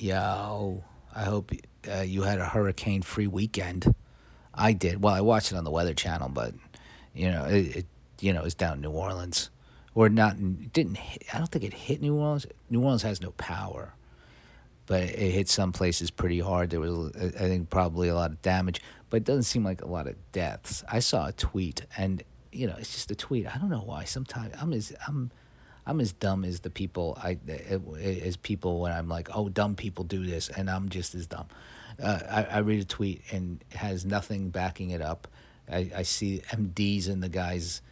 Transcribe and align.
Yo, 0.00 0.82
I 1.14 1.24
hope 1.24 1.52
uh, 1.86 2.00
you 2.00 2.22
had 2.22 2.38
a 2.38 2.46
hurricane 2.46 3.02
free 3.02 3.26
weekend. 3.26 3.94
I 4.54 4.72
did. 4.72 5.02
Well, 5.02 5.12
I 5.12 5.20
watched 5.20 5.52
it 5.52 5.56
on 5.56 5.64
the 5.64 5.70
Weather 5.70 5.92
Channel, 5.92 6.30
but 6.30 6.54
you 7.14 7.30
know, 7.30 7.44
it, 7.44 7.76
it 7.76 7.86
you 8.18 8.32
know, 8.32 8.44
it's 8.44 8.54
down 8.54 8.76
in 8.76 8.80
New 8.80 8.92
Orleans, 8.92 9.50
or 9.94 10.08
not. 10.08 10.36
It 10.36 10.72
didn't. 10.72 10.94
Hit, 10.94 11.24
I 11.34 11.36
don't 11.36 11.48
think 11.48 11.66
it 11.66 11.74
hit 11.74 12.00
New 12.00 12.14
Orleans. 12.14 12.46
New 12.70 12.80
Orleans 12.80 13.02
has 13.02 13.20
no 13.20 13.32
power, 13.32 13.92
but 14.86 15.02
it 15.02 15.32
hit 15.32 15.50
some 15.50 15.70
places 15.70 16.10
pretty 16.10 16.40
hard. 16.40 16.70
There 16.70 16.80
was, 16.80 17.14
I 17.16 17.28
think, 17.28 17.68
probably 17.68 18.08
a 18.08 18.14
lot 18.14 18.30
of 18.30 18.40
damage, 18.40 18.80
but 19.10 19.18
it 19.18 19.24
doesn't 19.24 19.42
seem 19.42 19.64
like 19.64 19.82
a 19.82 19.86
lot 19.86 20.06
of 20.06 20.16
deaths. 20.32 20.82
I 20.90 21.00
saw 21.00 21.26
a 21.26 21.32
tweet, 21.32 21.82
and 21.98 22.22
you 22.52 22.66
know, 22.66 22.76
it's 22.78 22.94
just 22.94 23.10
a 23.10 23.14
tweet. 23.14 23.54
I 23.54 23.58
don't 23.58 23.68
know 23.68 23.82
why. 23.84 24.04
Sometimes 24.04 24.54
I'm 24.58 24.72
as 24.72 24.94
I'm. 25.06 25.30
I'm 25.86 26.00
as 26.00 26.12
dumb 26.12 26.44
as 26.44 26.60
the 26.60 26.70
people 26.70 27.18
I 27.22 27.38
as 28.00 28.36
people 28.36 28.80
when 28.80 28.92
I'm 28.92 29.08
like, 29.08 29.28
oh, 29.34 29.48
dumb 29.48 29.74
people 29.74 30.04
do 30.04 30.24
this, 30.24 30.48
and 30.48 30.70
I'm 30.70 30.88
just 30.88 31.14
as 31.14 31.26
dumb. 31.26 31.46
Uh, 32.02 32.20
I, 32.30 32.44
I 32.44 32.58
read 32.58 32.80
a 32.80 32.84
tweet 32.84 33.22
and 33.30 33.62
has 33.72 34.04
nothing 34.04 34.50
backing 34.50 34.90
it 34.90 35.02
up. 35.02 35.28
I, 35.70 35.90
I 35.96 36.02
see 36.02 36.42
MDs 36.50 37.08
in 37.08 37.20
the 37.20 37.28
guy's, 37.28 37.82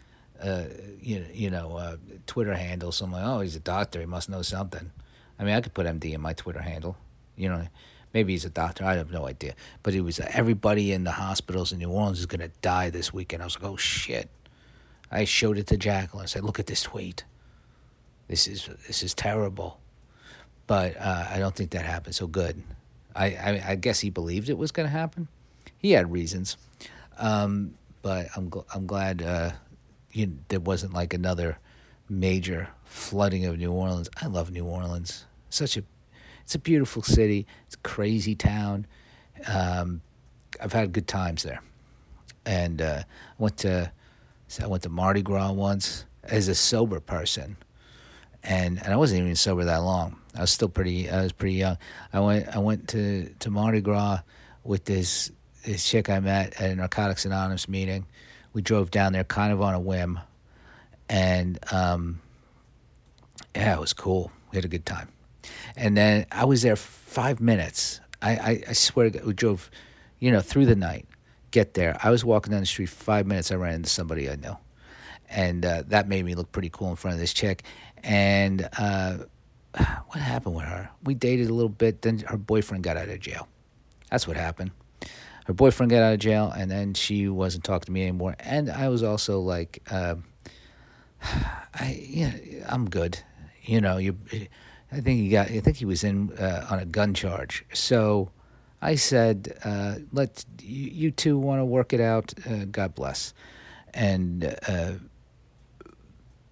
uh, 0.42 0.64
you, 1.00 1.24
you 1.32 1.50
know, 1.50 1.76
uh, 1.76 1.96
Twitter 2.26 2.54
handle. 2.54 2.90
So 2.90 3.04
I'm 3.04 3.12
like, 3.12 3.24
oh, 3.24 3.40
he's 3.40 3.56
a 3.56 3.60
doctor. 3.60 4.00
He 4.00 4.06
must 4.06 4.28
know 4.28 4.42
something. 4.42 4.90
I 5.38 5.44
mean, 5.44 5.54
I 5.54 5.60
could 5.60 5.74
put 5.74 5.86
MD 5.86 6.14
in 6.14 6.20
my 6.20 6.32
Twitter 6.32 6.60
handle. 6.60 6.96
You 7.36 7.50
know, 7.50 7.66
maybe 8.12 8.32
he's 8.32 8.44
a 8.44 8.50
doctor. 8.50 8.84
I 8.84 8.94
have 8.94 9.12
no 9.12 9.26
idea. 9.26 9.54
But 9.82 9.94
it 9.94 10.00
was 10.00 10.18
uh, 10.18 10.28
everybody 10.32 10.92
in 10.92 11.04
the 11.04 11.12
hospitals 11.12 11.72
in 11.72 11.78
New 11.78 11.90
Orleans 11.90 12.18
is 12.18 12.26
going 12.26 12.40
to 12.40 12.50
die 12.62 12.90
this 12.90 13.12
weekend. 13.12 13.42
I 13.42 13.46
was 13.46 13.60
like, 13.60 13.70
oh 13.70 13.76
shit. 13.76 14.28
I 15.10 15.24
showed 15.24 15.58
it 15.58 15.66
to 15.68 15.76
Jacqueline. 15.76 16.24
I 16.24 16.26
said, 16.26 16.44
look 16.44 16.58
at 16.58 16.66
this 16.66 16.82
tweet. 16.82 17.24
This 18.28 18.46
is 18.46 18.68
this 18.86 19.02
is 19.02 19.14
terrible. 19.14 19.80
But 20.66 20.96
uh, 20.98 21.26
I 21.30 21.38
don't 21.38 21.54
think 21.54 21.70
that 21.70 21.84
happened. 21.84 22.14
So 22.14 22.26
good. 22.26 22.62
I, 23.16 23.26
I, 23.26 23.62
I 23.68 23.74
guess 23.74 24.00
he 24.00 24.10
believed 24.10 24.48
it 24.50 24.58
was 24.58 24.70
going 24.70 24.86
to 24.86 24.92
happen. 24.92 25.28
He 25.78 25.92
had 25.92 26.12
reasons. 26.12 26.56
Um, 27.18 27.74
but 28.02 28.28
I'm 28.36 28.50
gl- 28.50 28.66
I'm 28.74 28.86
glad 28.86 29.22
uh, 29.22 29.52
you, 30.12 30.38
there 30.48 30.60
wasn't 30.60 30.92
like 30.92 31.14
another 31.14 31.58
major 32.08 32.68
flooding 32.84 33.44
of 33.44 33.58
New 33.58 33.72
Orleans. 33.72 34.08
I 34.20 34.26
love 34.26 34.50
New 34.50 34.64
Orleans. 34.64 35.24
Such 35.50 35.76
a 35.76 35.82
it's 36.42 36.54
a 36.54 36.58
beautiful 36.58 37.02
city. 37.02 37.46
It's 37.66 37.74
a 37.74 37.78
crazy 37.78 38.34
town. 38.34 38.86
Um, 39.46 40.00
I've 40.60 40.72
had 40.72 40.92
good 40.92 41.06
times 41.06 41.42
there, 41.42 41.60
and 42.46 42.80
uh, 42.80 43.02
I 43.04 43.42
went 43.42 43.58
to 43.58 43.92
I 44.62 44.66
went 44.66 44.82
to 44.84 44.88
Mardi 44.88 45.22
Gras 45.22 45.52
once 45.52 46.06
as 46.22 46.48
a 46.48 46.54
sober 46.54 47.00
person, 47.00 47.56
and 48.42 48.78
and 48.82 48.92
I 48.92 48.96
wasn't 48.96 49.22
even 49.22 49.36
sober 49.36 49.64
that 49.64 49.78
long. 49.78 50.18
I 50.34 50.42
was 50.42 50.50
still 50.50 50.68
pretty. 50.68 51.10
I 51.10 51.22
was 51.22 51.32
pretty 51.32 51.56
young. 51.56 51.78
I 52.12 52.20
went 52.20 52.54
I 52.54 52.58
went 52.58 52.88
to 52.88 53.28
to 53.40 53.50
Mardi 53.50 53.80
Gras 53.80 54.20
with 54.64 54.84
this 54.84 55.30
this 55.64 55.88
chick 55.88 56.08
I 56.08 56.20
met 56.20 56.60
at 56.60 56.70
a 56.70 56.76
Narcotics 56.76 57.24
Anonymous 57.24 57.68
meeting. 57.68 58.06
We 58.52 58.62
drove 58.62 58.90
down 58.90 59.12
there 59.12 59.24
kind 59.24 59.52
of 59.52 59.60
on 59.60 59.74
a 59.74 59.80
whim, 59.80 60.20
and 61.08 61.58
um, 61.72 62.20
yeah, 63.54 63.74
it 63.74 63.80
was 63.80 63.92
cool. 63.92 64.30
We 64.50 64.56
had 64.56 64.64
a 64.64 64.68
good 64.68 64.86
time. 64.86 65.08
And 65.76 65.96
then 65.96 66.26
I 66.32 66.44
was 66.44 66.62
there 66.62 66.76
five 66.76 67.40
minutes. 67.40 68.00
I, 68.20 68.30
I, 68.30 68.62
I 68.68 68.72
swear 68.72 69.10
God, 69.10 69.24
we 69.24 69.32
drove, 69.32 69.70
you 70.18 70.30
know, 70.30 70.40
through 70.40 70.66
the 70.66 70.76
night, 70.76 71.06
get 71.50 71.74
there. 71.74 71.98
I 72.02 72.10
was 72.10 72.24
walking 72.24 72.50
down 72.50 72.60
the 72.60 72.66
street 72.66 72.88
five 72.88 73.26
minutes. 73.26 73.52
I 73.52 73.56
ran 73.56 73.74
into 73.74 73.88
somebody 73.88 74.28
I 74.28 74.36
knew. 74.36 74.56
And 75.30 75.64
uh, 75.64 75.82
that 75.88 76.08
made 76.08 76.24
me 76.24 76.34
look 76.34 76.52
pretty 76.52 76.70
cool 76.70 76.90
in 76.90 76.96
front 76.96 77.14
of 77.14 77.20
this 77.20 77.32
chick. 77.32 77.62
And 78.02 78.68
uh, 78.78 79.18
what 79.74 80.18
happened 80.20 80.56
with 80.56 80.64
her? 80.64 80.90
We 81.04 81.14
dated 81.14 81.48
a 81.48 81.54
little 81.54 81.68
bit. 81.68 82.02
Then 82.02 82.20
her 82.20 82.36
boyfriend 82.36 82.84
got 82.84 82.96
out 82.96 83.08
of 83.08 83.20
jail. 83.20 83.48
That's 84.10 84.26
what 84.26 84.36
happened. 84.36 84.70
Her 85.46 85.54
boyfriend 85.54 85.90
got 85.90 86.02
out 86.02 86.12
of 86.12 86.20
jail, 86.20 86.52
and 86.54 86.70
then 86.70 86.92
she 86.92 87.28
wasn't 87.28 87.64
talking 87.64 87.86
to 87.86 87.92
me 87.92 88.02
anymore. 88.02 88.36
And 88.38 88.70
I 88.70 88.88
was 88.90 89.02
also 89.02 89.40
like, 89.40 89.82
uh, 89.90 90.16
I 91.22 92.04
yeah, 92.06 92.32
I'm 92.68 92.88
good. 92.88 93.18
You 93.62 93.80
know, 93.80 93.98
you. 93.98 94.18
I 94.90 95.00
think 95.00 95.20
he 95.20 95.28
got. 95.28 95.50
I 95.50 95.60
think 95.60 95.76
he 95.76 95.84
was 95.84 96.04
in 96.04 96.32
uh, 96.38 96.66
on 96.70 96.78
a 96.78 96.86
gun 96.86 97.14
charge. 97.14 97.64
So 97.72 98.30
I 98.80 98.94
said, 98.94 99.58
uh, 99.64 99.96
"Let 100.12 100.44
you, 100.62 100.90
you 100.90 101.10
two 101.10 101.38
want 101.38 101.60
to 101.60 101.64
work 101.64 101.92
it 101.92 102.00
out. 102.00 102.32
Uh, 102.46 102.64
God 102.70 102.94
bless." 102.94 103.34
And 103.94 104.44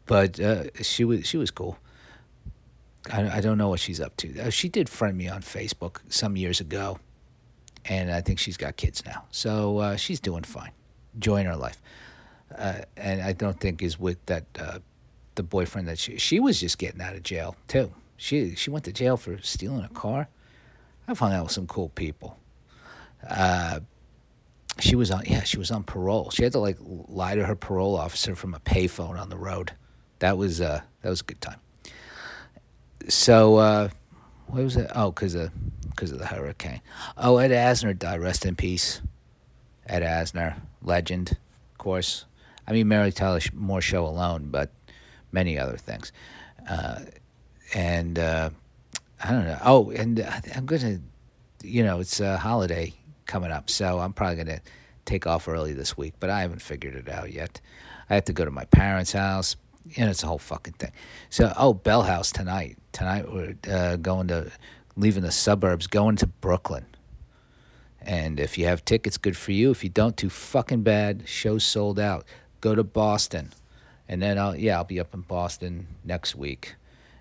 but 0.06 0.41
uh, 0.41 0.65
she 0.83 1.05
was 1.05 1.27
she 1.27 1.37
was 1.37 1.50
cool. 1.50 1.78
I, 3.12 3.39
I 3.39 3.41
don't 3.41 3.59
know 3.59 3.69
what 3.69 3.81
she's 3.81 4.00
up 4.00 4.17
to. 4.19 4.41
Uh, 4.41 4.50
she 4.50 4.69
did 4.69 4.89
friend 4.89 5.17
me 5.17 5.28
on 5.28 5.43
Facebook 5.43 6.00
some 6.09 6.37
years 6.37 6.61
ago, 6.61 6.99
and 7.84 8.11
I 8.11 8.21
think 8.21 8.39
she's 8.39 8.56
got 8.56 8.77
kids 8.77 9.05
now. 9.05 9.25
So 9.31 9.78
uh, 9.78 9.97
she's 9.97 10.21
doing 10.21 10.44
fine, 10.44 10.72
enjoying 11.15 11.47
her 11.47 11.56
life. 11.56 11.81
Uh, 12.56 12.81
and 12.97 13.21
I 13.21 13.33
don't 13.33 13.59
think 13.59 13.83
is 13.83 13.99
with 13.99 14.25
that 14.27 14.44
uh, 14.59 14.78
the 15.34 15.43
boyfriend 15.43 15.89
that 15.89 15.99
she 15.99 16.17
she 16.19 16.41
was 16.41 16.61
just 16.61 16.78
getting 16.78 17.00
out 17.00 17.15
of 17.15 17.23
jail 17.23 17.56
too. 17.69 17.93
She 18.17 18.55
she 18.55 18.71
went 18.71 18.84
to 18.87 18.93
jail 18.93 19.17
for 19.17 19.38
stealing 19.43 19.84
a 19.84 19.88
car. 19.88 20.28
I've 21.09 21.19
hung 21.19 21.33
out 21.33 21.44
with 21.44 21.53
some 21.53 21.67
cool 21.67 21.91
people. 21.91 22.38
Uh, 23.28 23.81
she 24.78 24.94
was 24.94 25.11
on 25.11 25.25
yeah 25.27 25.43
she 25.43 25.59
was 25.59 25.71
on 25.71 25.83
parole. 25.83 26.31
She 26.31 26.43
had 26.44 26.53
to 26.53 26.59
like 26.59 26.78
lie 26.81 27.34
to 27.34 27.44
her 27.44 27.56
parole 27.56 27.97
officer 27.97 28.34
from 28.34 28.55
a 28.55 28.61
payphone 28.61 29.19
on 29.21 29.28
the 29.28 29.37
road. 29.37 29.73
That 30.19 30.38
was 30.38 30.60
uh 30.60 30.81
that 31.03 31.10
was 31.10 31.21
a 31.21 31.25
good 31.25 31.41
time. 31.41 31.60
So 33.09 33.56
uh, 33.56 33.88
what 34.49 34.62
was 34.62 34.77
it? 34.77 34.91
Oh, 34.94 35.10
because 35.10 35.34
of 35.34 35.50
because 35.91 36.12
of 36.12 36.19
the 36.19 36.27
hurricane. 36.27 36.81
Oh, 37.16 37.38
Ed 37.38 37.50
Asner 37.50 37.97
died. 37.99 38.21
Rest 38.21 38.44
in 38.44 38.56
peace. 38.56 39.00
Ed 39.87 40.03
Asner, 40.03 40.56
legend, 40.82 41.38
of 41.72 41.78
course. 41.78 42.25
I 42.66 42.72
mean, 42.72 42.88
Mary 42.88 43.12
Tyler 43.12 43.41
Moore 43.55 43.81
Show 43.81 44.05
alone, 44.05 44.49
but 44.50 44.71
many 45.31 45.59
other 45.59 45.76
things. 45.76 46.10
Uh, 46.69 47.00
and 47.75 48.19
uh, 48.19 48.50
I 49.22 49.31
don't 49.31 49.44
know. 49.44 49.59
Oh, 49.65 49.91
and 49.91 50.21
I'm 50.55 50.66
gonna, 50.66 50.99
you 51.62 51.84
know, 51.84 52.00
it's 52.00 52.21
a 52.21 52.37
holiday 52.37 52.93
coming 53.26 53.53
up, 53.53 53.71
so 53.71 54.00
I'm 54.00 54.12
probably 54.12 54.37
gonna 54.37 54.60
take 55.05 55.26
off 55.26 55.47
early 55.47 55.72
this 55.72 55.97
week, 55.97 56.15
but 56.19 56.31
I 56.31 56.41
haven't 56.41 56.62
figured 56.62 56.94
it 56.94 57.09
out 57.09 57.32
yet. 57.32 57.60
I 58.10 58.15
have 58.15 58.25
to 58.26 58.32
go 58.32 58.44
to 58.44 58.50
my 58.50 58.65
parents' 58.66 59.12
house. 59.12 59.56
You 59.89 60.05
know, 60.05 60.11
it's 60.11 60.23
a 60.23 60.27
whole 60.27 60.39
fucking 60.39 60.75
thing. 60.75 60.93
So, 61.31 61.53
oh, 61.57 61.73
Bell 61.73 62.03
House 62.03 62.33
tonight. 62.33 62.79
Tonight 62.93 63.33
we're 63.33 63.55
uh, 63.71 63.97
going 63.97 64.29
to 64.29 64.51
leaving 64.97 65.23
the 65.23 65.31
suburbs, 65.31 65.87
going 65.87 66.17
to 66.17 66.27
Brooklyn. 66.27 66.87
And 68.01 68.39
if 68.41 68.57
you 68.57 68.67
have 68.67 68.85
tickets, 68.85 69.17
good 69.17 69.37
for 69.37 69.53
you. 69.53 69.71
If 69.71 69.83
you 69.85 69.91
don't, 69.91 70.17
too 70.17 70.31
fucking 70.31 70.83
bad. 70.83 71.25
Show's 71.27 71.65
sold 71.65 71.99
out. 71.99 72.25
Go 72.61 72.75
to 72.75 72.85
Boston, 72.85 73.53
and 74.09 74.23
then 74.23 74.39
I'll 74.39 74.57
yeah 74.57 74.77
I'll 74.77 74.85
be 74.85 75.01
up 75.01 75.13
in 75.13 75.23
Boston 75.23 75.89
next 76.05 76.35
week, 76.35 76.77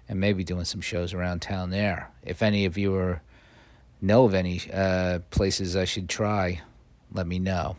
and 0.08 0.20
maybe 0.20 0.44
doing 0.44 0.66
some 0.66 0.82
shows 0.82 1.14
around 1.14 1.42
town 1.42 1.72
there. 1.72 2.12
If 2.24 2.42
any 2.42 2.66
of 2.66 2.78
you 2.78 2.96
are 2.96 3.22
know 4.02 4.26
of 4.26 4.34
any 4.34 4.62
uh, 4.72 5.20
places 5.32 5.76
I 5.76 5.86
should 5.86 6.08
try, 6.08 6.62
let 7.12 7.28
me 7.28 7.40
know. 7.40 7.78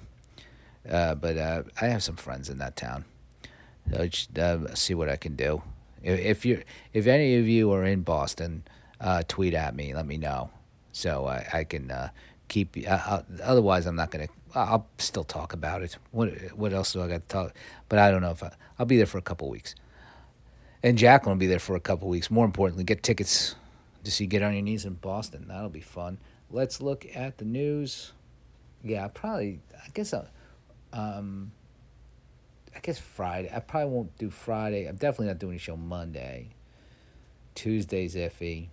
Uh, 0.89 1.15
but 1.15 1.39
uh, 1.39 1.63
I 1.81 1.87
have 1.87 2.03
some 2.03 2.17
friends 2.17 2.51
in 2.51 2.59
that 2.59 2.77
town. 2.77 3.05
So 3.93 4.07
just, 4.07 4.39
uh, 4.39 4.75
see 4.75 4.95
what 4.95 5.09
I 5.09 5.17
can 5.17 5.37
do. 5.37 5.63
If, 6.03 6.19
if 6.21 6.45
you 6.47 6.63
if 6.93 7.07
any 7.07 7.37
of 7.37 7.49
you 7.49 7.73
are 7.73 7.85
in 7.85 8.03
Boston, 8.03 8.65
uh, 9.01 9.23
tweet 9.27 9.55
at 9.55 9.75
me. 9.75 9.95
Let 9.95 10.07
me 10.07 10.17
know 10.17 10.51
so 10.93 11.27
I, 11.27 11.47
I 11.53 11.65
can 11.65 11.91
uh, 11.91 12.09
keep. 12.49 12.77
Uh, 12.89 13.23
otherwise, 13.43 13.87
I'm 13.87 13.97
not 13.97 14.11
gonna. 14.11 14.29
I'll 14.55 14.87
still 14.99 15.25
talk 15.25 15.53
about 15.53 15.83
it. 15.83 15.99
What 16.11 16.31
what 16.55 16.73
else 16.73 16.93
do 16.93 17.03
I 17.03 17.09
got 17.09 17.29
to 17.29 17.29
talk? 17.29 17.55
But 17.89 17.99
I 17.99 18.11
don't 18.11 18.23
know 18.23 18.31
if 18.31 18.43
I, 18.43 18.53
I'll 18.79 18.87
be 18.87 18.97
there 18.97 19.07
for 19.07 19.19
a 19.19 19.23
couple 19.23 19.49
weeks. 19.51 19.75
And 20.83 20.97
Jacqueline 20.97 21.37
will 21.37 21.41
be 21.41 21.47
there 21.47 21.59
for 21.59 21.77
a 21.77 21.81
couple 21.81 22.09
weeks. 22.09 22.31
More 22.31 22.45
importantly, 22.45 22.85
get 22.85 23.03
tickets 23.03 23.57
to 24.05 24.11
see 24.11 24.27
Get 24.27 24.43
on 24.43 24.53
Your 24.53 24.63
Knees 24.63 24.85
in 24.85 24.95
Boston. 24.95 25.47
That'll 25.49 25.69
be 25.69 25.81
fun. 25.81 26.19
Let's 26.51 26.81
look 26.81 27.07
at 27.15 27.39
the 27.39 27.45
news. 27.45 28.13
Yeah, 28.83 29.09
probably. 29.09 29.61
I 29.75 29.89
guess. 29.93 30.15
I'll, 30.15 30.29
um, 30.93 31.53
I 32.77 32.81
guess 32.81 32.99
Friday. 32.99 33.51
I 33.53 33.61
probably 33.61 33.91
won't 33.91 34.19
do 34.19 34.29
Friday. 34.29 34.87
I'm 34.87 34.97
definitely 34.97 35.29
not 35.29 35.39
doing 35.39 35.57
a 35.57 35.59
show 35.59 35.77
Monday. 35.77 36.51
Tuesday's 37.55 38.15
iffy. 38.15 38.69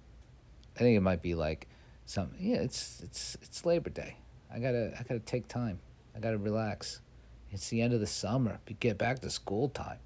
I 0.75 0.79
think 0.79 0.97
it 0.97 1.01
might 1.01 1.21
be 1.21 1.35
like 1.35 1.67
some. 2.05 2.31
Yeah, 2.37 2.57
it's 2.57 3.01
it's 3.01 3.37
it's 3.41 3.65
Labor 3.65 3.89
Day. 3.89 4.17
I 4.53 4.59
gotta 4.59 4.93
I 4.99 5.03
gotta 5.03 5.21
take 5.21 5.47
time. 5.47 5.79
I 6.15 6.19
gotta 6.19 6.37
relax. 6.37 6.99
It's 7.51 7.69
the 7.69 7.81
end 7.81 7.93
of 7.93 8.01
the 8.01 8.07
summer. 8.07 8.59
We 8.67 8.75
get 8.75 8.97
back 8.97 9.19
to 9.19 9.29
school 9.29 9.69
time. 9.69 9.99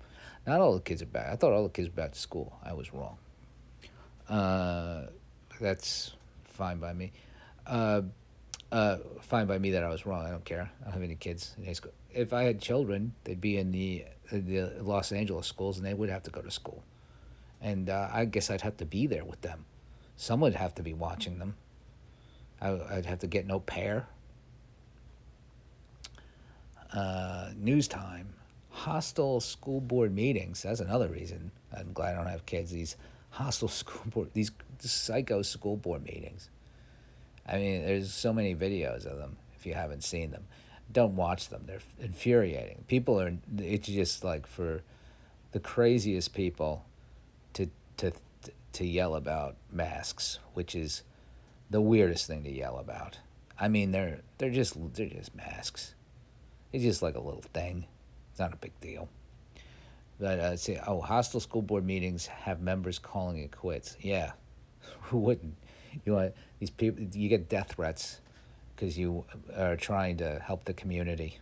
Not 0.45 0.61
all 0.61 0.75
the 0.75 0.81
kids 0.81 1.01
are 1.01 1.07
back. 1.07 1.29
I 1.31 1.35
thought 1.35 1.53
all 1.53 1.63
the 1.63 1.69
kids 1.69 1.89
were 1.89 1.95
back 1.95 2.11
to 2.11 2.19
school. 2.19 2.55
I 2.63 2.73
was 2.73 2.93
wrong. 2.93 3.17
Uh, 4.29 5.07
that's 5.59 6.13
fine 6.43 6.77
by 6.77 6.93
me. 6.93 7.13
Uh, 7.65 8.03
uh, 8.71 8.97
fine 9.21 9.47
by 9.47 9.57
me 9.57 9.71
that 9.71 9.83
I 9.83 9.89
was 9.89 10.05
wrong. 10.05 10.25
I 10.25 10.31
don't 10.31 10.45
care. 10.45 10.69
I 10.81 10.83
don't 10.85 10.93
have 10.93 11.03
any 11.03 11.15
kids 11.15 11.55
in 11.57 11.65
high 11.65 11.73
school. 11.73 11.91
If 12.13 12.33
I 12.33 12.43
had 12.43 12.61
children, 12.61 13.13
they'd 13.23 13.41
be 13.41 13.57
in 13.57 13.71
the 13.71 14.05
the 14.31 14.73
Los 14.81 15.11
Angeles 15.11 15.47
schools, 15.47 15.77
and 15.77 15.85
they 15.85 15.93
would 15.93 16.09
have 16.09 16.23
to 16.23 16.31
go 16.31 16.41
to 16.41 16.51
school. 16.51 16.83
And 17.61 17.89
uh, 17.89 18.09
I 18.11 18.25
guess 18.25 18.49
I'd 18.49 18.61
have 18.61 18.77
to 18.77 18.85
be 18.85 19.07
there 19.07 19.23
with 19.23 19.41
them. 19.41 19.65
Someone 20.17 20.51
would 20.51 20.59
have 20.59 20.75
to 20.75 20.83
be 20.83 20.93
watching 20.93 21.39
them. 21.39 21.55
I, 22.59 22.71
would 22.71 23.05
have 23.05 23.19
to 23.19 23.27
get 23.27 23.45
no 23.45 23.59
pair. 23.59 24.07
Uh, 26.91 27.49
news 27.55 27.87
time. 27.87 28.33
Hostile 28.69 29.39
school 29.39 29.79
board 29.79 30.13
meetings. 30.13 30.63
That's 30.63 30.79
another 30.79 31.07
reason. 31.07 31.51
I'm 31.75 31.93
glad 31.93 32.15
I 32.15 32.17
don't 32.17 32.27
have 32.27 32.45
kids. 32.45 32.71
These 32.71 32.95
hostile 33.29 33.67
school 33.69 34.01
board, 34.07 34.29
these 34.33 34.51
psycho 34.79 35.41
school 35.41 35.77
board 35.77 36.03
meetings. 36.03 36.49
I 37.47 37.57
mean, 37.57 37.85
there's 37.85 38.13
so 38.13 38.33
many 38.33 38.55
videos 38.55 39.05
of 39.05 39.17
them 39.17 39.37
if 39.57 39.65
you 39.65 39.73
haven't 39.73 40.03
seen 40.03 40.31
them. 40.31 40.45
Don't 40.91 41.15
watch 41.15 41.49
them. 41.49 41.63
They're 41.65 41.79
infuriating. 41.99 42.85
People 42.87 43.19
are, 43.19 43.33
it's 43.57 43.87
just 43.87 44.23
like 44.23 44.47
for 44.47 44.81
the 45.51 45.59
craziest 45.59 46.33
people 46.33 46.85
to, 47.53 47.69
to, 47.97 48.11
to 48.73 48.85
yell 48.85 49.15
about 49.15 49.55
masks, 49.71 50.39
which 50.53 50.75
is 50.75 51.03
the 51.69 51.81
weirdest 51.81 52.27
thing 52.27 52.43
to 52.43 52.51
yell 52.51 52.77
about. 52.77 53.19
I 53.59 53.67
mean, 53.67 53.91
they're, 53.91 54.21
they're 54.37 54.49
just, 54.49 54.75
they're 54.93 55.07
just 55.07 55.35
masks. 55.35 55.93
It's 56.71 56.83
just 56.83 57.01
like 57.01 57.15
a 57.15 57.21
little 57.21 57.43
thing. 57.53 57.85
It's 58.31 58.39
not 58.39 58.53
a 58.53 58.57
big 58.57 58.79
deal. 58.79 59.09
But 60.19 60.39
uh, 60.39 60.57
say, 60.57 60.81
oh, 60.85 61.01
hostile 61.01 61.39
school 61.39 61.61
board 61.61 61.85
meetings 61.85 62.27
have 62.27 62.61
members 62.61 62.97
calling 62.97 63.37
it 63.39 63.51
quits. 63.51 63.95
Yeah, 63.99 64.31
who 65.03 65.19
wouldn't? 65.19 65.55
You 66.05 66.13
want 66.13 66.33
these 66.59 66.69
people? 66.69 67.03
You 67.03 67.29
get 67.29 67.49
death 67.49 67.73
threats 67.73 68.19
because 68.75 68.97
you 68.97 69.25
are 69.55 69.75
trying 69.75 70.17
to 70.17 70.39
help 70.39 70.65
the 70.65 70.73
community, 70.73 71.39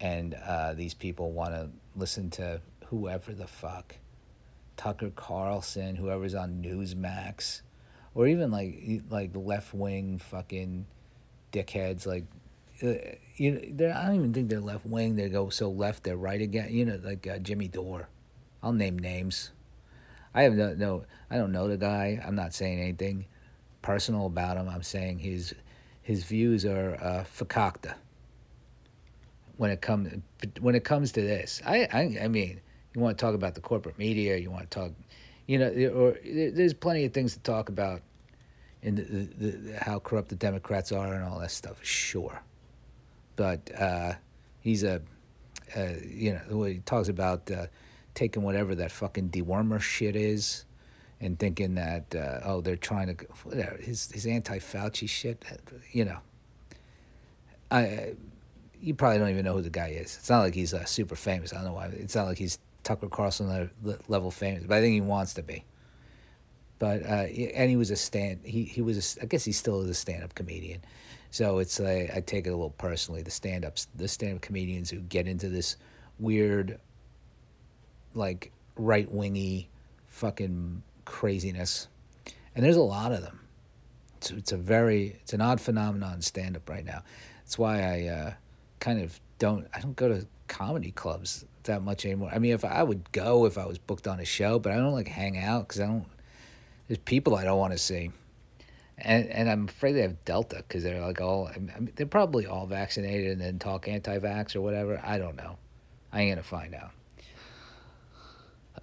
and 0.00 0.34
uh, 0.34 0.74
these 0.74 0.94
people 0.94 1.32
want 1.32 1.52
to 1.52 1.70
listen 1.94 2.30
to 2.30 2.60
whoever 2.86 3.32
the 3.32 3.46
fuck, 3.46 3.96
Tucker 4.76 5.10
Carlson, 5.14 5.96
whoever's 5.96 6.34
on 6.34 6.62
Newsmax, 6.62 7.62
or 8.14 8.26
even 8.26 8.50
like 8.50 9.02
like 9.10 9.30
left 9.34 9.74
wing 9.74 10.18
fucking 10.18 10.86
dickheads 11.52 12.06
like. 12.06 12.24
Uh, 12.82 12.92
you 13.36 13.52
know, 13.52 13.90
I 13.90 14.06
don't 14.06 14.16
even 14.16 14.34
think 14.34 14.50
they're 14.50 14.60
left 14.60 14.84
wing. 14.84 15.16
They 15.16 15.30
go 15.30 15.48
so 15.48 15.70
left, 15.70 16.04
they're 16.04 16.14
right 16.16 16.40
again. 16.42 16.68
You 16.70 16.84
know, 16.84 17.00
like 17.02 17.26
uh, 17.26 17.38
Jimmy 17.38 17.68
Dore. 17.68 18.08
I'll 18.62 18.72
name 18.72 18.98
names. 18.98 19.50
I 20.36 20.42
have 20.42 20.52
no, 20.52 20.74
no, 20.74 21.04
I 21.30 21.38
don't 21.38 21.50
know 21.50 21.66
the 21.66 21.78
guy. 21.78 22.22
I'm 22.22 22.34
not 22.34 22.52
saying 22.52 22.78
anything 22.78 23.24
personal 23.80 24.26
about 24.26 24.58
him. 24.58 24.68
I'm 24.68 24.82
saying 24.82 25.18
his 25.18 25.54
his 26.02 26.24
views 26.24 26.66
are 26.66 26.94
uh, 26.96 27.24
fakakta. 27.24 27.94
When 29.56 29.70
it 29.70 29.80
comes 29.80 30.12
when 30.60 30.74
it 30.74 30.84
comes 30.84 31.12
to 31.12 31.22
this, 31.22 31.62
I, 31.64 31.88
I 31.90 32.24
I 32.24 32.28
mean, 32.28 32.60
you 32.94 33.00
want 33.00 33.16
to 33.16 33.24
talk 33.24 33.34
about 33.34 33.54
the 33.54 33.62
corporate 33.62 33.98
media, 33.98 34.36
you 34.36 34.50
want 34.50 34.70
to 34.70 34.78
talk, 34.78 34.92
you 35.46 35.58
know, 35.58 35.70
or 35.88 36.18
there's 36.22 36.74
plenty 36.74 37.06
of 37.06 37.14
things 37.14 37.32
to 37.32 37.40
talk 37.40 37.70
about, 37.70 38.02
in 38.82 38.96
the, 38.96 39.02
the, 39.02 39.50
the 39.50 39.78
how 39.78 39.98
corrupt 39.98 40.28
the 40.28 40.36
Democrats 40.36 40.92
are 40.92 41.14
and 41.14 41.24
all 41.24 41.38
that 41.38 41.50
stuff. 41.50 41.82
Sure, 41.82 42.42
but 43.36 43.70
uh, 43.80 44.12
he's 44.60 44.84
a, 44.84 45.00
uh, 45.74 45.94
you 46.06 46.38
know, 46.50 46.64
he 46.64 46.80
talks 46.80 47.08
about. 47.08 47.50
Uh, 47.50 47.68
taking 48.16 48.42
whatever 48.42 48.74
that 48.74 48.90
fucking 48.90 49.28
dewormer 49.28 49.80
shit 49.80 50.16
is 50.16 50.64
and 51.20 51.38
thinking 51.38 51.76
that 51.76 52.14
uh, 52.16 52.40
oh 52.44 52.60
they're 52.60 52.74
trying 52.74 53.14
to 53.14 53.24
whatever 53.44 53.76
his 53.76 54.10
his 54.10 54.26
anti 54.26 54.58
Fauci 54.58 55.08
shit, 55.08 55.44
you 55.92 56.04
know. 56.04 56.18
I 57.70 58.14
you 58.80 58.94
probably 58.94 59.18
don't 59.18 59.30
even 59.30 59.44
know 59.44 59.54
who 59.54 59.62
the 59.62 59.70
guy 59.70 59.88
is. 59.88 60.16
It's 60.16 60.30
not 60.30 60.40
like 60.40 60.54
he's 60.54 60.74
uh, 60.74 60.84
super 60.84 61.16
famous. 61.16 61.52
I 61.52 61.56
don't 61.56 61.66
know 61.66 61.72
why. 61.74 61.86
It's 61.86 62.14
not 62.14 62.26
like 62.26 62.38
he's 62.38 62.58
Tucker 62.82 63.08
Carlson 63.08 63.70
level 64.08 64.30
famous, 64.30 64.64
but 64.66 64.76
I 64.76 64.80
think 64.80 64.94
he 64.94 65.00
wants 65.00 65.34
to 65.34 65.42
be. 65.42 65.64
But 66.78 67.02
uh, 67.04 67.26
and 67.54 67.70
he 67.70 67.76
was 67.76 67.90
a 67.90 67.96
stand. 67.96 68.40
He 68.44 68.64
he 68.64 68.82
was. 68.82 69.16
A, 69.16 69.22
I 69.22 69.26
guess 69.26 69.44
he 69.44 69.52
still 69.52 69.80
is 69.82 69.88
a 69.88 69.94
stand 69.94 70.24
up 70.24 70.34
comedian. 70.34 70.82
So 71.30 71.58
it's 71.58 71.80
like 71.80 72.10
I 72.14 72.20
take 72.20 72.46
it 72.46 72.50
a 72.50 72.52
little 72.52 72.70
personally. 72.70 73.22
The 73.22 73.30
stand 73.30 73.64
ups, 73.64 73.88
the 73.94 74.08
stand 74.08 74.36
up 74.36 74.42
comedians 74.42 74.90
who 74.90 74.98
get 74.98 75.26
into 75.26 75.48
this 75.48 75.76
weird 76.18 76.78
like 78.16 78.52
right 78.76 79.10
wingy 79.10 79.68
fucking 80.08 80.82
craziness. 81.04 81.88
And 82.54 82.64
there's 82.64 82.76
a 82.76 82.82
lot 82.82 83.12
of 83.12 83.22
them. 83.22 83.40
It's, 84.16 84.30
it's 84.30 84.52
a 84.52 84.56
very, 84.56 85.18
it's 85.20 85.32
an 85.32 85.40
odd 85.40 85.60
phenomenon 85.60 86.22
stand 86.22 86.56
up 86.56 86.68
right 86.68 86.84
now. 86.84 87.02
That's 87.44 87.58
why 87.58 87.82
I 87.82 88.06
uh, 88.08 88.32
kind 88.80 89.02
of 89.02 89.20
don't, 89.38 89.66
I 89.74 89.80
don't 89.80 89.94
go 89.94 90.08
to 90.08 90.26
comedy 90.48 90.90
clubs 90.90 91.44
that 91.64 91.82
much 91.82 92.04
anymore. 92.06 92.30
I 92.32 92.38
mean, 92.38 92.52
if 92.52 92.64
I 92.64 92.82
would 92.82 93.12
go 93.12 93.44
if 93.44 93.58
I 93.58 93.66
was 93.66 93.78
booked 93.78 94.06
on 94.06 94.20
a 94.20 94.24
show, 94.24 94.58
but 94.58 94.72
I 94.72 94.76
don't 94.76 94.92
like 94.92 95.08
hang 95.08 95.38
out 95.38 95.68
because 95.68 95.80
I 95.80 95.86
don't, 95.86 96.06
there's 96.88 96.98
people 96.98 97.36
I 97.36 97.44
don't 97.44 97.58
want 97.58 97.72
to 97.72 97.78
see. 97.78 98.10
And 98.98 99.28
and 99.28 99.50
I'm 99.50 99.68
afraid 99.68 99.92
they 99.92 100.00
have 100.00 100.24
Delta 100.24 100.56
because 100.56 100.82
they're 100.82 101.02
like 101.02 101.20
all, 101.20 101.48
I 101.54 101.58
mean, 101.58 101.92
they're 101.96 102.06
probably 102.06 102.46
all 102.46 102.66
vaccinated 102.66 103.32
and 103.32 103.40
then 103.42 103.58
talk 103.58 103.88
anti 103.88 104.18
vax 104.18 104.56
or 104.56 104.62
whatever. 104.62 104.98
I 105.04 105.18
don't 105.18 105.36
know. 105.36 105.58
I 106.12 106.22
ain't 106.22 106.28
going 106.30 106.42
to 106.42 106.48
find 106.48 106.74
out 106.74 106.92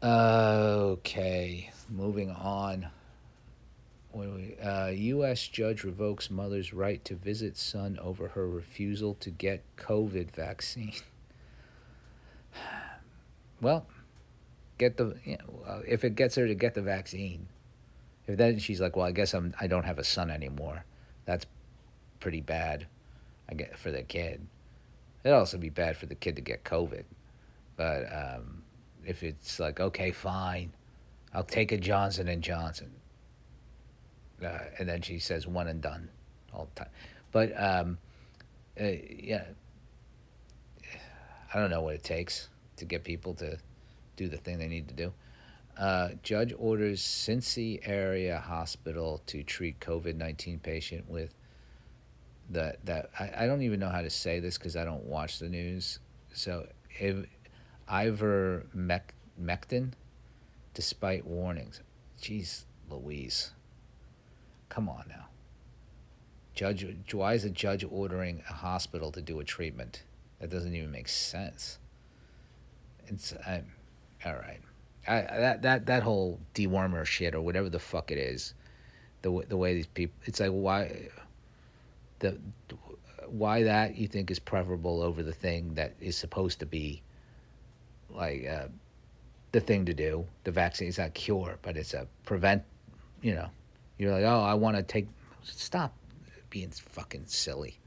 okay, 0.03 1.71
moving 1.89 2.31
on. 2.31 2.87
When 4.11 4.35
we, 4.35 4.55
uh, 4.63 4.89
U.S. 4.89 5.47
judge 5.47 5.83
revokes 5.83 6.29
mother's 6.29 6.71
right 6.71 7.03
to 7.05 7.15
visit 7.15 7.57
son 7.57 7.97
over 7.99 8.27
her 8.29 8.47
refusal 8.47 9.15
to 9.15 9.31
get 9.31 9.63
COVID 9.77 10.29
vaccine. 10.31 10.93
well, 13.61 13.87
get 14.77 14.97
the 14.97 15.15
you 15.23 15.37
know, 15.37 15.81
if 15.87 16.03
it 16.03 16.15
gets 16.15 16.35
her 16.35 16.47
to 16.47 16.55
get 16.55 16.73
the 16.73 16.81
vaccine. 16.81 17.47
If 18.27 18.37
then 18.37 18.57
she's 18.59 18.79
like, 18.79 18.95
well, 18.95 19.05
I 19.05 19.11
guess 19.11 19.33
I'm 19.33 19.53
I 19.59 19.67
don't 19.67 19.83
have 19.83 19.99
a 19.99 20.03
son 20.03 20.29
anymore. 20.29 20.85
That's 21.25 21.45
pretty 22.19 22.41
bad. 22.41 22.87
I 23.49 23.53
get 23.53 23.77
for 23.77 23.91
the 23.91 24.03
kid. 24.03 24.45
It'd 25.23 25.35
also 25.35 25.57
be 25.57 25.69
bad 25.69 25.97
for 25.97 26.05
the 26.05 26.15
kid 26.15 26.35
to 26.35 26.41
get 26.41 26.63
COVID, 26.63 27.03
but 27.77 28.03
um, 28.13 28.62
if 29.05 29.23
it's 29.23 29.59
like 29.59 29.79
okay, 29.79 30.11
fine, 30.11 30.73
I'll 31.33 31.43
take 31.43 31.71
a 31.71 31.77
Johnson 31.77 32.27
and 32.27 32.41
Johnson, 32.41 32.91
uh, 34.43 34.59
and 34.79 34.87
then 34.87 35.01
she 35.01 35.19
says 35.19 35.47
one 35.47 35.67
and 35.67 35.81
done 35.81 36.09
all 36.53 36.67
the 36.73 36.81
time. 36.81 36.91
But 37.31 37.53
um, 37.61 37.97
uh, 38.79 38.85
yeah, 39.19 39.45
I 41.53 41.59
don't 41.59 41.69
know 41.69 41.81
what 41.81 41.95
it 41.95 42.03
takes 42.03 42.49
to 42.77 42.85
get 42.85 43.03
people 43.03 43.33
to 43.35 43.57
do 44.15 44.27
the 44.27 44.37
thing 44.37 44.59
they 44.59 44.67
need 44.67 44.87
to 44.87 44.93
do. 44.93 45.13
Uh, 45.77 46.09
judge 46.21 46.53
orders 46.59 47.01
Cincy 47.01 47.79
area 47.87 48.39
hospital 48.39 49.21
to 49.25 49.41
treat 49.43 49.79
COVID 49.79 50.15
nineteen 50.15 50.59
patient 50.59 51.09
with 51.09 51.33
that 52.51 52.85
that 52.85 53.09
I, 53.19 53.31
I 53.43 53.47
don't 53.47 53.63
even 53.63 53.79
know 53.79 53.89
how 53.89 54.01
to 54.01 54.09
say 54.09 54.39
this 54.39 54.57
because 54.57 54.75
I 54.75 54.85
don't 54.85 55.03
watch 55.05 55.39
the 55.39 55.49
news. 55.49 55.99
So 56.33 56.67
if 56.99 57.25
ivermectin, 57.89 59.93
despite 60.73 61.25
warnings. 61.25 61.81
Jeez 62.21 62.63
Louise. 62.89 63.51
Come 64.69 64.89
on 64.89 65.05
now. 65.09 65.27
Judge, 66.53 66.85
why 67.11 67.33
is 67.33 67.45
a 67.45 67.49
judge 67.49 67.85
ordering 67.89 68.43
a 68.49 68.53
hospital 68.53 69.11
to 69.11 69.21
do 69.21 69.39
a 69.39 69.43
treatment? 69.43 70.03
That 70.39 70.49
doesn't 70.49 70.73
even 70.73 70.91
make 70.91 71.07
sense. 71.07 71.79
It's 73.07 73.33
I'm, 73.45 73.71
all 74.25 74.33
right. 74.33 74.61
I, 75.07 75.21
that 75.21 75.61
that 75.63 75.85
that 75.87 76.03
whole 76.03 76.39
dewormer 76.53 77.05
shit 77.05 77.35
or 77.35 77.41
whatever 77.41 77.69
the 77.69 77.79
fuck 77.79 78.11
it 78.11 78.17
is, 78.17 78.53
the 79.21 79.43
the 79.47 79.57
way 79.57 79.73
these 79.73 79.87
people, 79.87 80.15
it's 80.25 80.39
like 80.39 80.51
why 80.51 81.09
the 82.19 82.37
why 83.27 83.63
that 83.63 83.97
you 83.97 84.07
think 84.07 84.31
is 84.31 84.39
preferable 84.39 85.01
over 85.01 85.23
the 85.23 85.33
thing 85.33 85.73
that 85.73 85.93
is 85.99 86.15
supposed 86.15 86.59
to 86.59 86.65
be 86.65 87.01
like 88.15 88.47
uh, 88.47 88.67
the 89.51 89.59
thing 89.59 89.85
to 89.85 89.93
do. 89.93 90.25
The 90.43 90.51
vaccine 90.51 90.87
is 90.87 90.97
not 90.97 91.13
cure, 91.13 91.57
but 91.61 91.77
it's 91.77 91.93
a 91.93 92.07
prevent. 92.25 92.63
You 93.21 93.35
know, 93.35 93.49
you're 93.97 94.11
like, 94.11 94.23
oh, 94.23 94.41
I 94.41 94.53
want 94.53 94.77
to 94.77 94.83
take. 94.83 95.07
Stop 95.43 95.93
being 96.49 96.69
fucking 96.69 97.25
silly. 97.27 97.77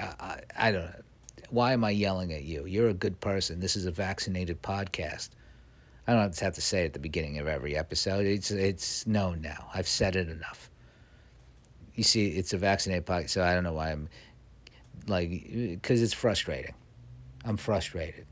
I, 0.00 0.14
I, 0.20 0.40
I 0.56 0.72
don't 0.72 0.84
know. 0.84 1.02
Why 1.50 1.72
am 1.72 1.84
I 1.84 1.90
yelling 1.90 2.32
at 2.32 2.44
you? 2.44 2.66
You're 2.66 2.88
a 2.88 2.94
good 2.94 3.20
person. 3.20 3.60
This 3.60 3.76
is 3.76 3.86
a 3.86 3.90
vaccinated 3.90 4.62
podcast. 4.62 5.30
I 6.06 6.12
don't 6.12 6.38
have 6.38 6.54
to 6.54 6.60
say 6.60 6.82
it 6.82 6.86
at 6.86 6.92
the 6.92 6.98
beginning 6.98 7.38
of 7.38 7.46
every 7.46 7.76
episode. 7.76 8.26
It's 8.26 8.50
it's 8.50 9.06
known 9.06 9.40
now. 9.40 9.68
I've 9.74 9.88
said 9.88 10.16
it 10.16 10.28
enough. 10.28 10.70
You 11.94 12.02
see, 12.02 12.28
it's 12.28 12.52
a 12.52 12.58
vaccinated 12.58 13.06
podcast, 13.06 13.30
so 13.30 13.42
I 13.42 13.54
don't 13.54 13.64
know 13.64 13.72
why 13.72 13.92
I'm 13.92 14.08
like 15.06 15.30
because 15.52 16.02
it's 16.02 16.12
frustrating. 16.12 16.74
I'm 17.44 17.56
frustrated 17.56 18.26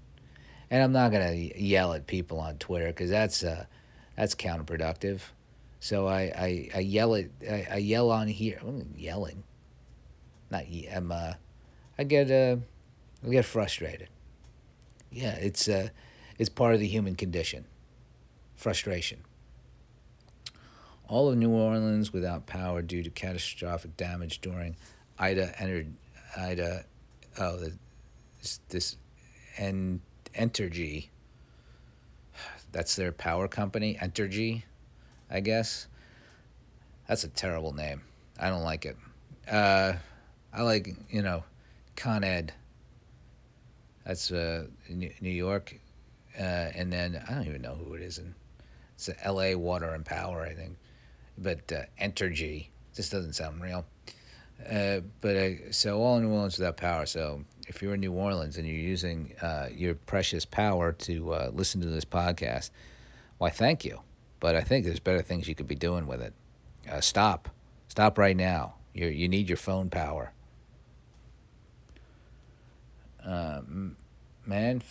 and 0.72 0.82
I'm 0.82 0.92
not 0.92 1.12
gonna 1.12 1.34
yell 1.34 1.92
at 1.92 2.06
people 2.06 2.40
on 2.40 2.56
Twitter 2.56 2.86
because 2.86 3.10
that's 3.10 3.44
uh, 3.44 3.66
that's 4.16 4.34
counterproductive. 4.34 5.20
So 5.80 6.06
I, 6.06 6.20
I, 6.20 6.70
I 6.76 6.78
yell 6.78 7.14
at 7.14 7.26
I, 7.48 7.66
I, 7.72 7.76
yell 7.76 8.10
on 8.10 8.26
here. 8.26 8.58
I'm 8.62 8.94
yelling, 8.96 9.44
not 10.50 10.64
I'm 10.90 11.12
uh, 11.12 11.34
I 11.98 12.04
get 12.04 12.30
uh, 12.30 12.56
I 13.24 13.30
get 13.30 13.44
frustrated. 13.44 14.08
Yeah, 15.10 15.34
it's 15.34 15.68
uh, 15.68 15.90
it's 16.38 16.48
part 16.48 16.72
of 16.72 16.80
the 16.80 16.88
human 16.88 17.16
condition. 17.16 17.66
Frustration. 18.56 19.18
all 21.06 21.28
of 21.28 21.36
New 21.36 21.50
Orleans 21.50 22.14
without 22.14 22.46
power 22.46 22.80
due 22.80 23.02
to 23.02 23.10
catastrophic 23.10 23.96
damage 23.98 24.40
during 24.40 24.76
Ida 25.18 25.52
entered 25.60 25.92
Ida. 26.34 26.86
Oh, 27.38 27.58
this, 27.58 28.60
this 28.70 28.96
and 29.58 30.00
Entergy. 30.34 31.08
That's 32.72 32.96
their 32.96 33.12
power 33.12 33.48
company, 33.48 33.98
Entergy, 34.00 34.62
I 35.30 35.40
guess. 35.40 35.86
That's 37.06 37.24
a 37.24 37.28
terrible 37.28 37.74
name. 37.74 38.02
I 38.40 38.48
don't 38.48 38.62
like 38.62 38.86
it. 38.86 38.96
Uh, 39.50 39.94
I 40.52 40.62
like 40.62 40.94
you 41.10 41.22
know, 41.22 41.44
Con 41.96 42.24
Ed. 42.24 42.52
That's 44.04 44.32
uh, 44.32 44.66
New 44.88 45.12
York, 45.20 45.78
uh, 46.38 46.42
and 46.42 46.92
then 46.92 47.22
I 47.28 47.34
don't 47.34 47.46
even 47.46 47.62
know 47.62 47.74
who 47.74 47.94
it 47.94 48.02
is 48.02 48.18
in. 48.18 48.34
It's 48.94 49.10
L.A. 49.22 49.54
Water 49.54 49.90
and 49.94 50.04
Power, 50.04 50.42
I 50.42 50.54
think, 50.54 50.76
but 51.38 51.72
uh, 51.72 51.82
Entergy 52.00 52.68
just 52.94 53.12
doesn't 53.12 53.34
sound 53.34 53.62
real. 53.62 53.84
Uh, 54.70 55.00
but 55.20 55.36
uh, 55.36 55.72
so 55.72 56.00
all 56.00 56.18
New 56.20 56.30
Orleans 56.30 56.58
without 56.58 56.76
power. 56.76 57.06
So 57.06 57.44
if 57.68 57.82
you're 57.82 57.94
in 57.94 58.00
New 58.00 58.12
Orleans 58.12 58.56
and 58.56 58.66
you're 58.66 58.76
using 58.76 59.34
uh, 59.40 59.68
your 59.72 59.94
precious 59.94 60.44
power 60.44 60.92
to 60.92 61.32
uh, 61.32 61.50
listen 61.52 61.80
to 61.80 61.86
this 61.86 62.04
podcast, 62.04 62.70
why 63.38 63.50
thank 63.50 63.84
you. 63.84 64.00
But 64.40 64.56
I 64.56 64.62
think 64.62 64.84
there's 64.84 65.00
better 65.00 65.22
things 65.22 65.48
you 65.48 65.54
could 65.54 65.68
be 65.68 65.74
doing 65.74 66.06
with 66.06 66.20
it. 66.20 66.34
Uh, 66.90 67.00
stop, 67.00 67.48
stop 67.88 68.18
right 68.18 68.36
now. 68.36 68.74
You 68.92 69.06
you 69.06 69.28
need 69.28 69.48
your 69.48 69.56
phone 69.56 69.88
power. 69.88 70.32
Um, 73.24 73.96
man, 74.44 74.82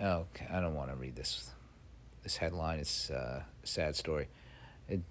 oh, 0.00 0.24
I 0.50 0.60
don't 0.60 0.74
want 0.74 0.90
to 0.90 0.96
read 0.96 1.14
this. 1.14 1.50
This 2.22 2.38
headline 2.38 2.80
is 2.80 3.10
uh, 3.10 3.42
a 3.62 3.66
sad 3.66 3.96
story. 3.96 4.28
It, 4.88 5.02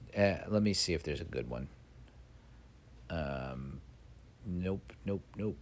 let 0.47 0.63
me 0.63 0.73
see 0.73 0.93
if 0.93 1.03
there's 1.03 1.21
a 1.21 1.25
good 1.25 1.49
one. 1.49 1.67
Um, 3.09 3.79
nope, 4.45 4.93
nope, 5.05 5.21
nope. 5.37 5.57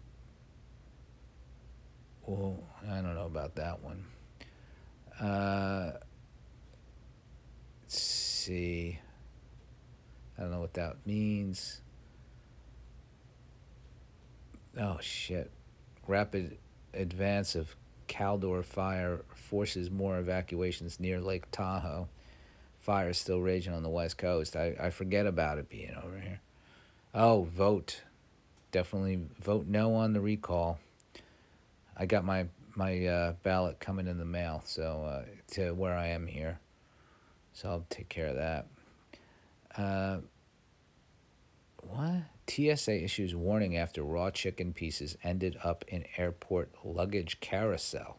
Well, 2.25 2.57
I 2.89 2.95
don't 3.01 3.15
know 3.15 3.25
about 3.25 3.55
that 3.55 3.83
one. 3.83 4.05
Uh, 5.19 5.91
let's 7.83 7.99
see. 7.99 8.99
I 10.37 10.41
don't 10.41 10.51
know 10.51 10.59
what 10.59 10.73
that 10.73 10.97
means. 11.05 11.81
Oh, 14.77 14.97
shit. 15.01 15.51
Rapid 16.07 16.57
advance 16.93 17.55
of 17.55 17.75
Caldor 18.07 18.63
fire 18.63 19.21
forces 19.33 19.89
more 19.89 20.17
evacuations 20.17 20.99
near 20.99 21.19
Lake 21.21 21.49
Tahoe. 21.51 22.07
Fire 22.79 23.09
is 23.09 23.17
still 23.17 23.41
raging 23.41 23.73
on 23.73 23.83
the 23.83 23.89
west 23.89 24.17
coast. 24.17 24.55
I, 24.55 24.75
I 24.79 24.89
forget 24.89 25.25
about 25.25 25.57
it 25.57 25.69
being 25.69 25.95
over 26.03 26.19
here. 26.19 26.41
Oh, 27.13 27.43
vote. 27.43 28.01
Definitely 28.71 29.21
vote 29.39 29.67
no 29.67 29.95
on 29.95 30.13
the 30.13 30.21
recall. 30.21 30.79
I 31.97 32.05
got 32.05 32.25
my 32.25 32.47
my 32.75 33.05
uh, 33.05 33.33
ballot 33.43 33.79
coming 33.79 34.07
in 34.07 34.17
the 34.17 34.25
mail, 34.25 34.61
so 34.65 35.03
uh, 35.05 35.25
to 35.51 35.71
where 35.71 35.95
I 35.95 36.07
am 36.07 36.27
here, 36.27 36.59
so 37.53 37.69
I'll 37.69 37.85
take 37.89 38.09
care 38.09 38.27
of 38.27 38.35
that. 38.35 38.67
Uh, 39.77 40.17
what? 41.89 42.23
TSA 42.47 43.03
issues 43.03 43.33
warning 43.33 43.77
after 43.77 44.03
raw 44.03 44.29
chicken 44.29 44.73
pieces 44.73 45.17
ended 45.23 45.57
up 45.63 45.83
in 45.87 46.05
airport 46.17 46.69
luggage 46.83 47.39
carousel. 47.39 48.17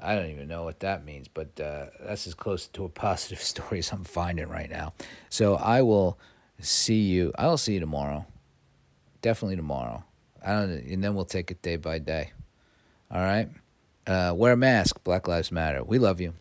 I 0.00 0.14
don't 0.14 0.30
even 0.30 0.48
know 0.48 0.64
what 0.64 0.80
that 0.80 1.04
means, 1.04 1.28
but 1.28 1.60
uh, 1.60 1.86
that's 2.00 2.26
as 2.26 2.34
close 2.34 2.66
to 2.68 2.84
a 2.84 2.88
positive 2.88 3.42
story 3.42 3.80
as 3.80 3.92
I'm 3.92 4.04
finding 4.04 4.48
right 4.48 4.70
now. 4.70 4.92
So 5.28 5.56
I 5.56 5.82
will 5.82 6.18
see 6.60 7.00
you. 7.00 7.32
I'll 7.38 7.58
see 7.58 7.74
you 7.74 7.80
tomorrow. 7.80 8.26
Definitely 9.20 9.56
tomorrow. 9.56 10.04
I 10.44 10.52
don't, 10.52 10.70
and 10.70 11.04
then 11.04 11.14
we'll 11.14 11.24
take 11.24 11.50
it 11.50 11.62
day 11.62 11.76
by 11.76 11.98
day. 11.98 12.32
All 13.10 13.20
right. 13.20 13.48
Uh, 14.06 14.32
wear 14.34 14.52
a 14.54 14.56
mask. 14.56 15.02
Black 15.04 15.28
Lives 15.28 15.52
Matter. 15.52 15.84
We 15.84 15.98
love 15.98 16.20
you. 16.20 16.34